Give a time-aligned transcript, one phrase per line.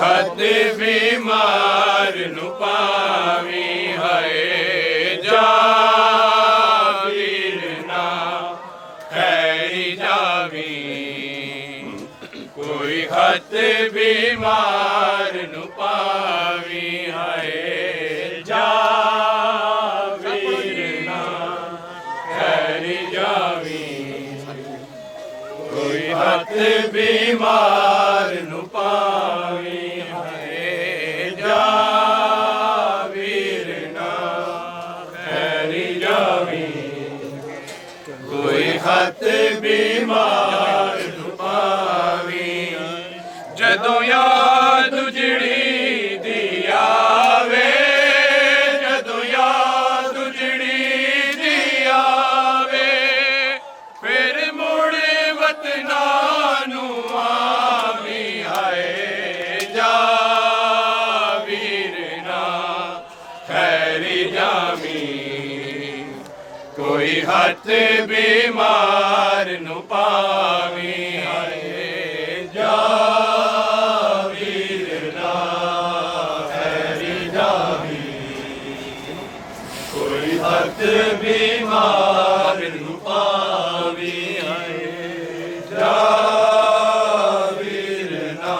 [0.00, 0.40] ਹੱਥ
[0.76, 4.30] ਬਿਮਾਰ ਨੂੰ ਪਾਵੀ ਹੈ
[5.24, 6.46] ਜਾਵੀਰ
[7.86, 8.04] ਨਾ
[9.10, 10.76] ਖੈਰੀ ਜਾਵੀ
[12.56, 13.52] ਕੋਈ ਹੱਥ
[13.92, 17.50] ਬਿਮਾਰ ਨੂੰ ਪਾਵੀ ਹੈ
[18.46, 19.92] ਜਾਵੀਰ
[21.02, 21.22] ਨਾ
[22.30, 23.84] ਖੈਰੀ ਜਾਵੀ
[25.70, 26.54] ਕੋਈ ਹੱਥ
[26.92, 27.89] ਬਿਮਾਰ
[38.29, 39.23] کوئی خط
[39.61, 40.97] بیمار
[43.57, 45.50] جدو یاد جڑی
[66.75, 67.67] کوئی ہاتھ
[68.07, 72.75] بیمار نو پاوی ہے جا
[74.27, 75.33] ویرنا
[76.51, 77.97] ہری جاوی
[79.93, 80.83] کوئی ہاتھ
[81.21, 84.37] بیمار نو پاوی
[85.71, 85.95] جا
[87.57, 88.55] ویرنا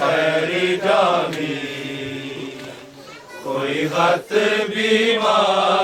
[0.00, 0.76] ہری
[3.44, 4.32] کوئی ہت
[4.68, 5.83] بیمار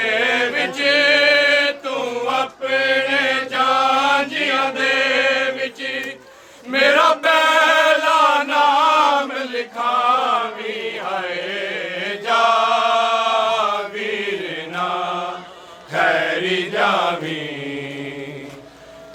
[17.11, 18.45] نامی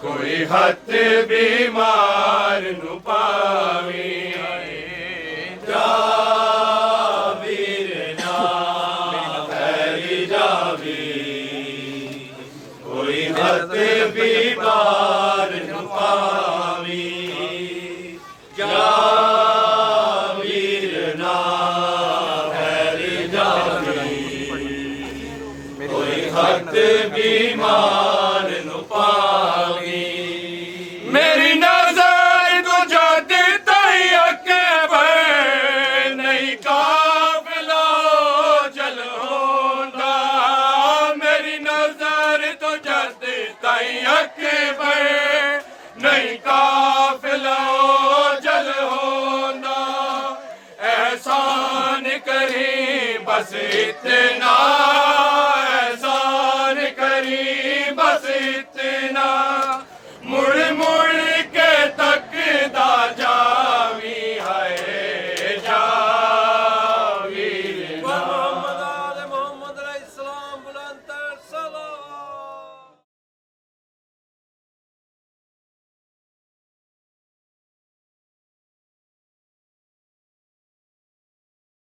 [0.00, 0.90] کوئی ہت
[1.28, 4.75] بیمار نو پاوی
[26.36, 26.74] بھکت
[27.12, 30.02] بیمار نپامی
[31.12, 35.06] میری نظر تجھا دیتا ہی اکبر
[36.16, 37.86] نہیں قافلہ
[38.74, 40.12] جل ہوندہ
[41.16, 45.58] میری نظر تجھا دیتا ہی اکبر
[45.98, 47.58] نہیں قافلہ
[48.42, 49.80] جل ہوندہ
[50.86, 54.95] احسان کریں بس اتنا